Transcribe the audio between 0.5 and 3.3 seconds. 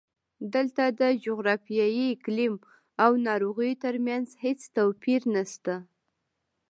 دلته د جغرافیې، اقلیم او